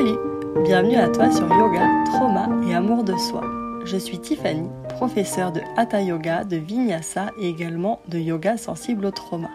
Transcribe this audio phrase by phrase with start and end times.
[0.00, 0.18] Salut
[0.64, 3.42] Bienvenue à toi sur Yoga, Trauma et Amour de Soi.
[3.84, 9.10] Je suis Tiffany, professeure de Hatha Yoga, de Vinyasa et également de Yoga sensible au
[9.10, 9.50] trauma.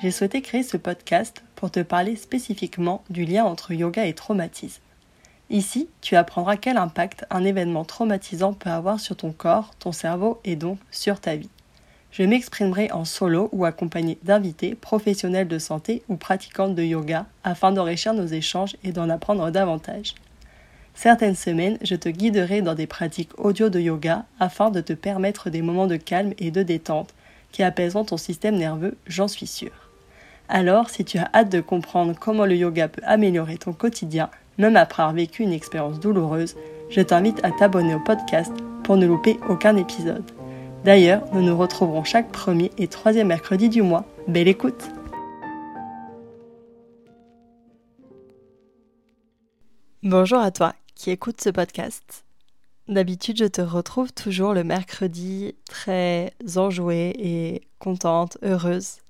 [0.00, 4.80] J'ai souhaité créer ce podcast pour te parler spécifiquement du lien entre yoga et traumatisme.
[5.50, 10.40] Ici, tu apprendras quel impact un événement traumatisant peut avoir sur ton corps, ton cerveau
[10.44, 11.50] et donc sur ta vie.
[12.12, 17.70] Je m'exprimerai en solo ou accompagné d'invités, professionnels de santé ou pratiquantes de yoga afin
[17.70, 20.14] d'enrichir nos échanges et d'en apprendre davantage.
[20.94, 25.48] Certaines semaines, je te guiderai dans des pratiques audio de yoga afin de te permettre
[25.48, 27.14] des moments de calme et de détente
[27.52, 29.88] qui apaiseront ton système nerveux, j'en suis sûre.
[30.48, 34.76] Alors, si tu as hâte de comprendre comment le yoga peut améliorer ton quotidien, même
[34.76, 36.56] après avoir vécu une expérience douloureuse,
[36.90, 38.52] je t'invite à t'abonner au podcast
[38.82, 40.24] pour ne louper aucun épisode.
[40.84, 44.06] D'ailleurs, nous nous retrouverons chaque premier et troisième mercredi du mois.
[44.26, 44.88] Belle écoute
[50.02, 52.24] Bonjour à toi qui écoute ce podcast.
[52.88, 59.00] D'habitude, je te retrouve toujours le mercredi très enjouée et contente, heureuse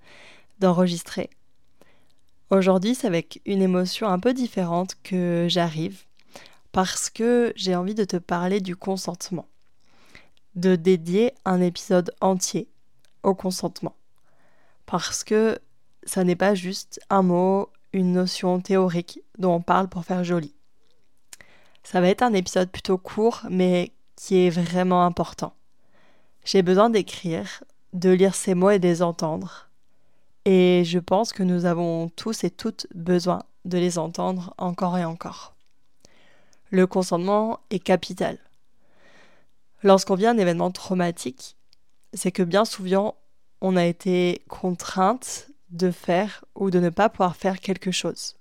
[0.59, 1.31] d'enregistrer.
[2.51, 6.03] Aujourd'hui, c'est avec une émotion un peu différente que j'arrive
[6.73, 9.47] parce que j'ai envie de te parler du consentement
[10.55, 12.69] de dédier un épisode entier
[13.23, 13.95] au consentement.
[14.87, 15.59] Parce que
[16.05, 20.55] ça n'est pas juste un mot, une notion théorique dont on parle pour faire joli.
[21.83, 25.55] Ça va être un épisode plutôt court, mais qui est vraiment important.
[26.45, 27.62] J'ai besoin d'écrire,
[27.93, 29.69] de lire ces mots et de les entendre.
[30.45, 35.05] Et je pense que nous avons tous et toutes besoin de les entendre encore et
[35.05, 35.55] encore.
[36.71, 38.39] Le consentement est capital.
[39.83, 41.56] Lorsqu'on vit un événement traumatique,
[42.12, 43.17] c'est que bien souvent,
[43.61, 48.37] on a été contrainte de faire ou de ne pas pouvoir faire quelque chose.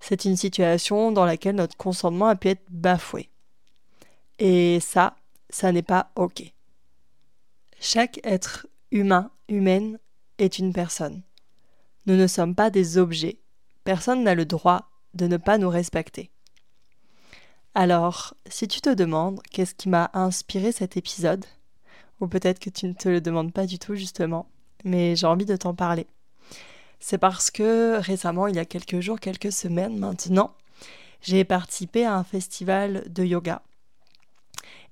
[0.00, 3.30] C'est une situation dans laquelle notre consentement a pu être bafoué.
[4.38, 5.16] Et ça,
[5.50, 6.42] ça n'est pas OK.
[7.80, 9.98] Chaque être humain, humaine,
[10.38, 11.22] est une personne.
[12.06, 13.38] Nous ne sommes pas des objets.
[13.84, 16.30] Personne n'a le droit de ne pas nous respecter.
[17.76, 21.44] Alors, si tu te demandes qu'est-ce qui m'a inspiré cet épisode,
[22.20, 24.46] ou peut-être que tu ne te le demandes pas du tout justement,
[24.84, 26.06] mais j'ai envie de t'en parler.
[27.00, 30.54] C'est parce que récemment, il y a quelques jours, quelques semaines maintenant,
[31.20, 33.60] j'ai participé à un festival de yoga.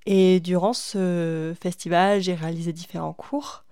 [0.04, 3.64] Et durant ce festival, j'ai réalisé différents cours.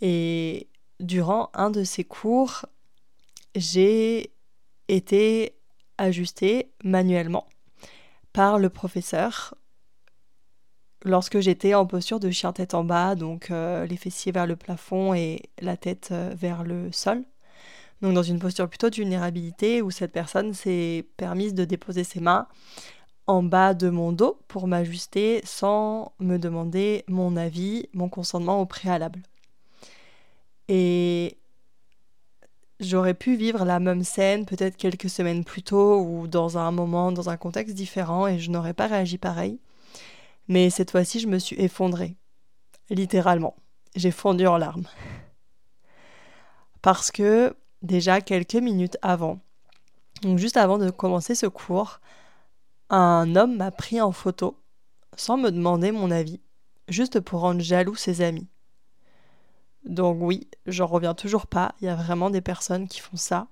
[0.00, 0.68] Et
[1.00, 2.64] durant un de ces cours,
[3.54, 4.32] j'ai
[4.88, 5.54] été
[5.98, 7.46] ajustée manuellement
[8.38, 9.56] par le professeur
[11.04, 14.54] lorsque j'étais en posture de chien tête en bas, donc euh, les fessiers vers le
[14.54, 17.24] plafond et la tête euh, vers le sol.
[18.00, 22.20] Donc dans une posture plutôt de vulnérabilité où cette personne s'est permise de déposer ses
[22.20, 22.46] mains
[23.26, 28.66] en bas de mon dos pour m'ajuster sans me demander mon avis, mon consentement au
[28.66, 29.20] préalable.
[30.68, 31.38] Et
[32.80, 37.12] j'aurais pu vivre la même scène peut-être quelques semaines plus tôt ou dans un moment,
[37.12, 39.58] dans un contexte différent et je n'aurais pas réagi pareil.
[40.48, 42.16] Mais cette fois-ci, je me suis effondrée.
[42.90, 43.54] Littéralement.
[43.96, 44.86] J'ai fondu en larmes.
[46.82, 49.40] Parce que déjà quelques minutes avant,
[50.22, 52.00] donc juste avant de commencer ce cours,
[52.90, 54.56] un homme m'a pris en photo
[55.16, 56.40] sans me demander mon avis,
[56.88, 58.46] juste pour rendre jaloux ses amis.
[59.88, 61.74] Donc oui, j'en reviens toujours pas.
[61.80, 63.48] Il y a vraiment des personnes qui font ça.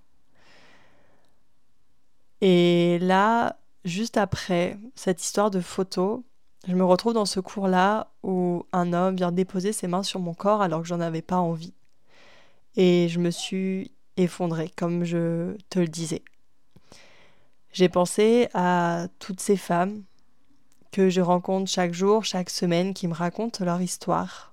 [2.42, 6.24] Et là, juste après cette histoire de photo,
[6.68, 10.34] je me retrouve dans ce cours-là où un homme vient déposer ses mains sur mon
[10.34, 11.74] corps alors que j'en avais pas envie.
[12.76, 16.22] Et je me suis effondrée, comme je te le disais.
[17.72, 20.02] J'ai pensé à toutes ces femmes
[20.92, 24.52] que je rencontre chaque jour, chaque semaine, qui me racontent leur histoire,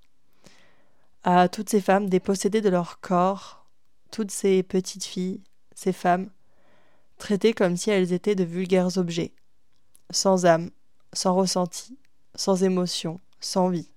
[1.24, 3.66] à toutes ces femmes dépossédées de leur corps,
[4.12, 5.42] toutes ces petites filles,
[5.74, 6.30] ces femmes,
[7.18, 9.34] traitées comme si elles étaient de vulgaires objets,
[10.10, 10.70] sans âme,
[11.14, 11.98] sans ressenti,
[12.36, 13.90] sans émotion, sans vie.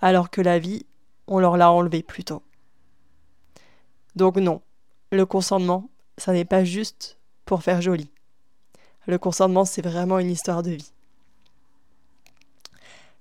[0.00, 0.84] Alors que la vie,
[1.26, 2.42] on leur l'a enlevée plutôt.
[4.14, 4.62] Donc non,
[5.12, 5.88] le consentement,
[6.18, 8.10] ça n'est pas juste pour faire joli.
[9.06, 10.92] Le consentement, c'est vraiment une histoire de vie.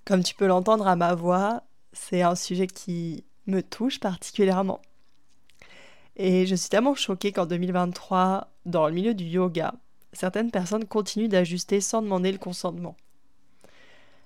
[0.04, 1.64] Comme tu peux l'entendre à ma voix,
[1.96, 4.82] c'est un sujet qui me touche particulièrement.
[6.18, 9.74] Et je suis tellement choquée qu'en 2023, dans le milieu du yoga,
[10.14, 12.96] certaines personnes continuent d'ajuster sans demander le consentement.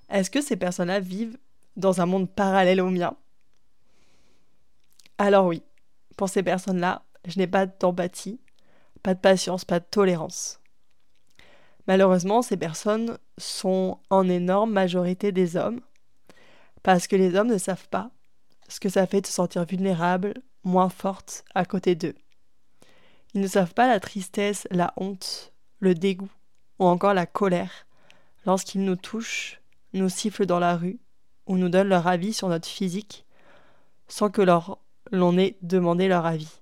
[0.08, 1.38] Est-ce que ces personnes-là vivent
[1.76, 3.16] dans un monde parallèle au mien?
[5.18, 5.62] Alors oui,
[6.16, 8.40] pour ces personnes-là, je n'ai pas d'empathie,
[9.02, 10.60] pas de patience, pas de tolérance.
[11.86, 15.80] Malheureusement, ces personnes sont en énorme majorité des hommes,
[16.82, 18.10] parce que les hommes ne savent pas
[18.68, 20.34] ce que ça fait de se sentir vulnérable,
[20.64, 22.14] moins forte à côté d'eux.
[23.34, 26.30] Ils ne savent pas la tristesse, la honte, le dégoût
[26.78, 27.86] ou encore la colère
[28.46, 29.60] lorsqu'ils nous touchent,
[29.92, 30.98] nous sifflent dans la rue
[31.46, 33.26] ou nous donnent leur avis sur notre physique
[34.08, 34.42] sans que
[35.12, 36.60] l'on ait demandé leur avis.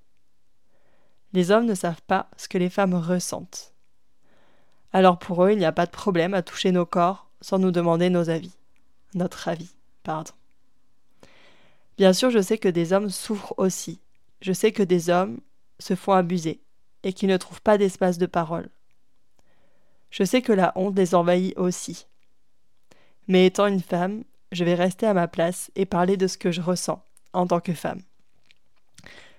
[1.32, 3.74] Les hommes ne savent pas ce que les femmes ressentent.
[4.92, 7.70] Alors pour eux, il n'y a pas de problème à toucher nos corps sans nous
[7.70, 8.54] demander nos avis.
[9.14, 10.32] Notre avis, pardon.
[11.96, 14.00] Bien sûr, je sais que des hommes souffrent aussi.
[14.40, 15.40] Je sais que des hommes
[15.80, 16.60] se font abuser
[17.02, 18.68] et qu'ils ne trouvent pas d'espace de parole.
[20.10, 22.06] Je sais que la honte les envahit aussi.
[23.26, 26.50] Mais étant une femme, je vais rester à ma place et parler de ce que
[26.50, 27.02] je ressens
[27.32, 28.02] en tant que femme.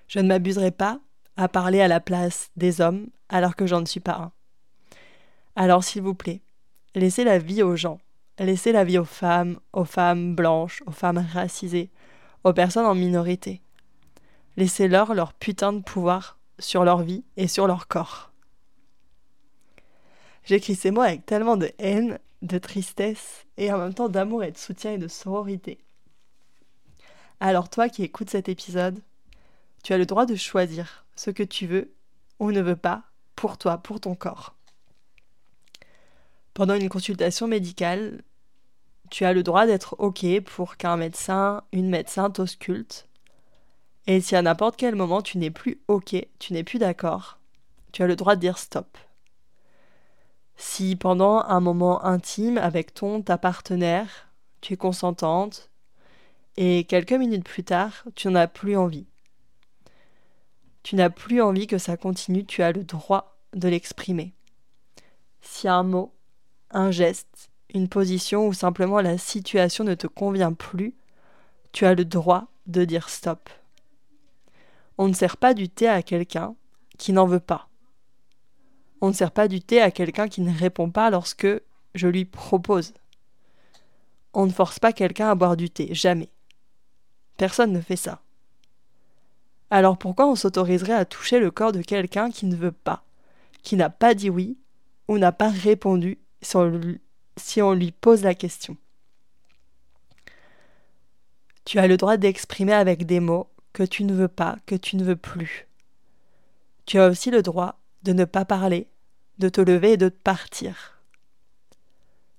[0.06, 1.00] Je ne m'abuserai pas
[1.36, 4.32] à parler à la place des hommes alors que j'en ne suis pas un.
[5.56, 6.40] Alors s'il vous plaît,
[6.94, 8.00] laissez la vie aux gens,
[8.44, 11.90] laissez la vie aux femmes, aux femmes blanches, aux femmes racisées,
[12.44, 13.62] aux personnes en minorité.
[14.56, 18.32] Laissez-leur leur putain de pouvoir sur leur vie et sur leur corps.
[20.44, 24.50] J'écris ces mots avec tellement de haine, de tristesse et en même temps d'amour et
[24.50, 25.84] de soutien et de sororité.
[27.40, 29.02] Alors toi qui écoutes cet épisode,
[29.82, 31.92] tu as le droit de choisir ce que tu veux
[32.38, 33.04] ou ne veux pas
[33.36, 34.54] pour toi, pour ton corps.
[36.52, 38.22] Pendant une consultation médicale,
[39.10, 43.08] tu as le droit d'être OK pour qu'un médecin, une médecin t'ausculte.
[44.06, 47.38] Et si à n'importe quel moment tu n'es plus OK, tu n'es plus d'accord,
[47.92, 48.96] tu as le droit de dire stop.
[50.56, 54.28] Si pendant un moment intime avec ton, ta partenaire,
[54.60, 55.70] tu es consentante,
[56.56, 59.06] et quelques minutes plus tard, tu n'en as plus envie.
[60.82, 64.34] Tu n'as plus envie que ça continue, tu as le droit de l'exprimer.
[65.40, 66.14] Si un mot,
[66.70, 70.94] un geste, une position ou simplement la situation ne te convient plus,
[71.72, 73.48] tu as le droit de dire stop.
[74.98, 76.54] On ne sert pas du thé à quelqu'un
[76.98, 77.68] qui n'en veut pas.
[79.00, 81.48] On ne sert pas du thé à quelqu'un qui ne répond pas lorsque
[81.94, 82.92] je lui propose.
[84.34, 86.30] On ne force pas quelqu'un à boire du thé, jamais.
[87.36, 88.20] Personne ne fait ça.
[89.70, 93.04] Alors pourquoi on s'autoriserait à toucher le corps de quelqu'un qui ne veut pas,
[93.62, 94.58] qui n'a pas dit oui
[95.08, 96.18] ou n'a pas répondu
[97.40, 98.76] si on lui pose la question.
[101.64, 104.96] Tu as le droit d'exprimer avec des mots que tu ne veux pas, que tu
[104.96, 105.66] ne veux plus.
[106.86, 108.88] Tu as aussi le droit de ne pas parler,
[109.38, 110.98] de te lever et de partir.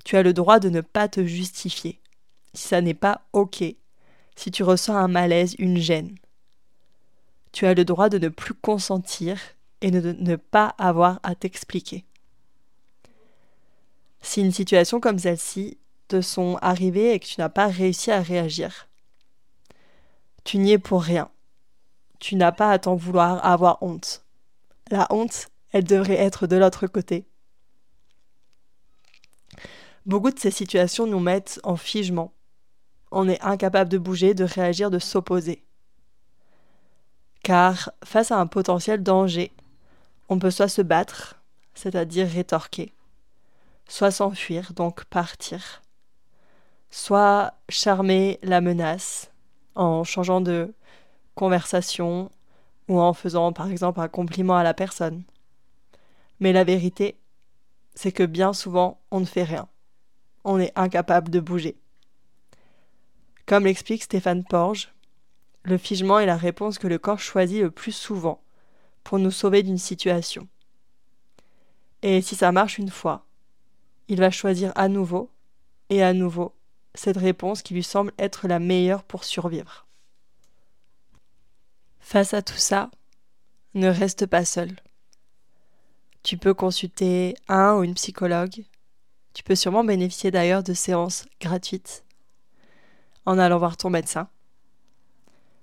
[0.04, 2.00] Tu as le droit de ne pas te justifier,
[2.54, 3.64] si ça n'est pas OK,
[4.36, 6.16] si tu ressens un malaise, une gêne.
[7.52, 9.40] Tu as le droit de ne plus consentir
[9.82, 12.06] et de ne pas avoir à t'expliquer.
[14.32, 18.22] Si une situation comme celle-ci te sont arrivées et que tu n'as pas réussi à
[18.22, 18.88] réagir,
[20.46, 21.30] tu n'y es pour rien.
[22.22, 24.24] Tu n'as pas à t'en vouloir à avoir honte.
[24.90, 27.26] La honte, elle devrait être de l'autre côté.
[30.06, 32.32] Beaucoup de ces situations nous mettent en figement.
[33.12, 35.62] On est incapable de bouger, de réagir, de s'opposer.
[37.44, 39.52] Car face à un potentiel danger,
[40.30, 41.36] on peut soit se battre,
[41.74, 42.94] c'est-à-dire rétorquer,
[43.92, 45.82] soit s'enfuir, donc partir,
[46.92, 49.32] soit charmer la menace
[49.76, 50.74] en changeant de
[51.36, 52.32] conversation
[52.88, 55.24] ou en faisant par exemple un compliment à la personne.
[56.40, 57.18] Mais la vérité,
[57.94, 59.68] c'est que bien souvent, on ne fait rien.
[60.46, 61.76] On est incapable de bouger.
[63.46, 64.94] Comme l'explique Stéphane Porge,
[65.64, 68.42] le figement est la réponse que le corps choisit le plus souvent
[69.04, 70.48] pour nous sauver d'une situation.
[72.04, 73.26] Et si ça marche une fois,
[74.12, 75.32] il va choisir à nouveau
[75.90, 76.54] et à nouveau
[76.96, 79.88] cette réponse qui lui semble être la meilleure pour survivre.
[82.02, 82.92] Face à tout ça,
[83.74, 84.76] ne reste pas seul.
[86.24, 88.66] Tu peux consulter un ou une psychologue.
[89.34, 92.04] Tu peux sûrement bénéficier d'ailleurs de séances gratuites
[93.26, 94.28] en allant voir ton médecin.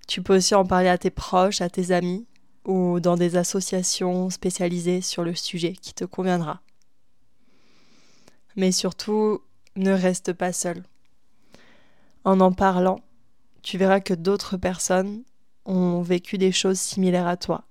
[0.07, 2.26] Tu peux aussi en parler à tes proches, à tes amis
[2.64, 6.62] ou dans des associations spécialisées sur le sujet qui te conviendra.
[8.59, 9.41] Mais surtout,
[9.77, 10.83] ne reste pas seul.
[12.25, 12.99] En en parlant,
[13.62, 15.23] tu verras que d'autres personnes
[15.65, 17.69] ont vécu des choses similaires à toi.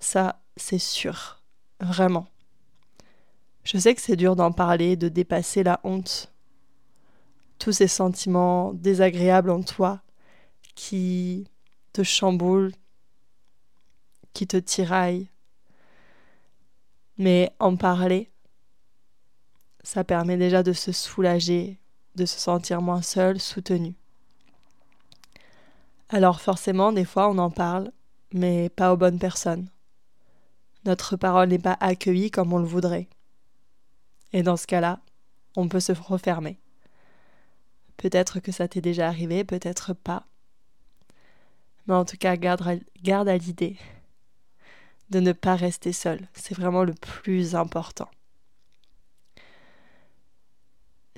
[0.00, 1.40] Ça, c'est sûr.
[1.78, 2.26] Vraiment.
[3.62, 6.32] Je sais que c'est dur d'en parler, de dépasser la honte.
[7.60, 10.02] Tous ces sentiments désagréables en toi
[10.74, 11.46] qui
[11.92, 12.74] te chamboulent,
[14.32, 15.28] qui te tiraillent.
[17.16, 18.33] Mais en parler,
[19.84, 21.78] ça permet déjà de se soulager,
[22.16, 23.94] de se sentir moins seul, soutenu.
[26.08, 27.92] Alors forcément, des fois, on en parle,
[28.32, 29.68] mais pas aux bonnes personnes.
[30.84, 33.08] Notre parole n'est pas accueillie comme on le voudrait.
[34.32, 35.00] Et dans ce cas-là,
[35.54, 36.58] on peut se refermer.
[37.96, 40.26] Peut-être que ça t'est déjà arrivé, peut-être pas.
[41.86, 43.76] Mais en tout cas, garde, à l'idée
[45.10, 46.26] de ne pas rester seul.
[46.32, 48.08] C'est vraiment le plus important.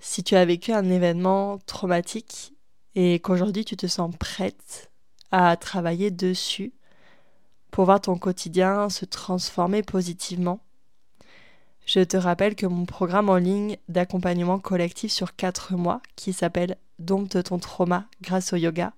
[0.01, 2.55] Si tu as vécu un événement traumatique
[2.95, 4.91] et qu'aujourd'hui tu te sens prête
[5.31, 6.73] à travailler dessus
[7.71, 10.61] pour voir ton quotidien se transformer positivement,
[11.87, 16.77] je te rappelle que mon programme en ligne d'accompagnement collectif sur 4 mois, qui s'appelle
[16.99, 18.93] Dompte ton trauma grâce au yoga,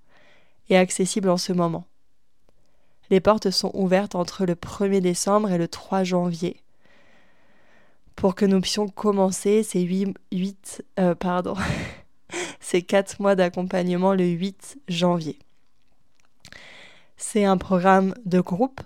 [0.70, 1.84] est accessible en ce moment.
[3.10, 6.62] Les portes sont ouvertes entre le 1er décembre et le 3 janvier
[8.18, 11.54] pour que nous puissions commencer ces 8, euh, pardon,
[12.60, 15.38] ces 4 mois d'accompagnement le 8 janvier.
[17.16, 18.80] C'est un programme de groupe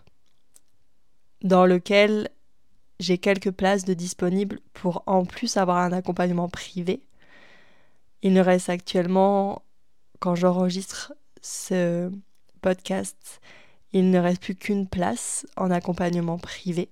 [1.41, 2.29] dans lequel
[3.01, 7.01] j'ai quelques places de disponibles pour en plus avoir un accompagnement privé.
[8.21, 9.63] Il ne reste actuellement,
[10.19, 12.13] quand j'enregistre ce
[12.61, 13.41] podcast,
[13.95, 16.91] il ne reste plus qu'une place en accompagnement privé.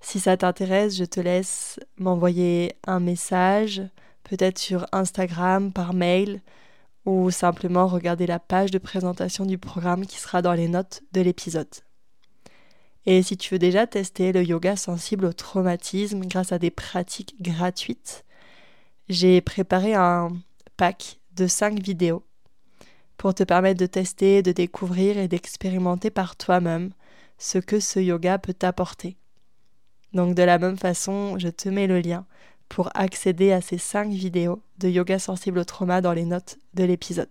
[0.00, 3.82] Si ça t'intéresse, je te laisse m'envoyer un message,
[4.24, 6.40] peut-être sur Instagram, par mail,
[7.04, 11.20] ou simplement regarder la page de présentation du programme qui sera dans les notes de
[11.20, 11.68] l'épisode.
[13.06, 17.40] Et si tu veux déjà tester le yoga sensible au traumatisme grâce à des pratiques
[17.40, 18.24] gratuites,
[19.08, 20.28] j'ai préparé un
[20.76, 22.22] pack de 5 vidéos
[23.16, 26.90] pour te permettre de tester, de découvrir et d'expérimenter par toi-même
[27.38, 29.16] ce que ce yoga peut t'apporter.
[30.12, 32.24] Donc de la même façon, je te mets le lien
[32.68, 36.84] pour accéder à ces 5 vidéos de yoga sensible au trauma dans les notes de
[36.84, 37.28] l'épisode.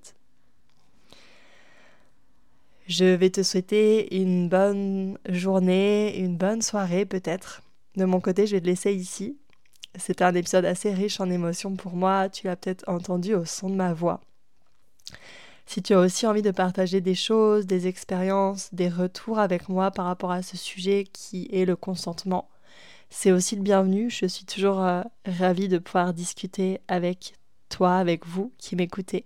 [2.87, 7.61] Je vais te souhaiter une bonne journée, une bonne soirée peut-être.
[7.95, 9.37] De mon côté, je vais te laisser ici.
[9.95, 13.69] C'était un épisode assez riche en émotions pour moi, tu l'as peut-être entendu au son
[13.69, 14.21] de ma voix.
[15.65, 19.91] Si tu as aussi envie de partager des choses, des expériences, des retours avec moi
[19.91, 22.49] par rapport à ce sujet qui est le consentement,
[23.09, 24.09] c'est aussi le bienvenu.
[24.09, 27.33] Je suis toujours euh, ravie de pouvoir discuter avec
[27.69, 29.25] toi, avec vous qui m'écoutez.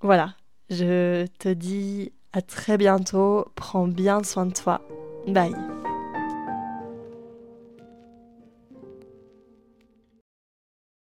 [0.00, 0.34] Voilà,
[0.70, 3.46] je te dis à très bientôt.
[3.54, 4.80] Prends bien soin de toi.
[5.26, 5.54] Bye.